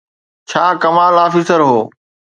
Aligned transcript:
ڇا 0.49 0.65
ڪمال 0.83 1.13
آفيسر 1.25 1.59
هو؟ 1.69 1.79